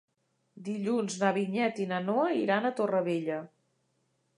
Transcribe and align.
Dilluns 0.69 1.19
na 1.25 1.29
Vinyet 1.37 1.85
i 1.85 1.87
na 1.95 2.03
Noa 2.09 2.27
iran 2.41 2.67
a 2.71 2.77
Torrevella. 2.81 3.43